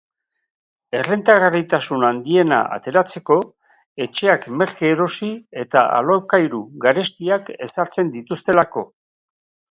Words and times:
Errentagarritasun 0.99 2.05
handiena 2.07 2.57
ateratzeko, 2.77 3.37
etxeak 4.05 4.47
merke 4.61 4.89
erosi 4.93 5.29
eta 5.65 5.83
alokairu 5.97 6.63
garestiak 6.87 7.53
ezartzen 7.67 8.09
dituztelako. 8.17 8.85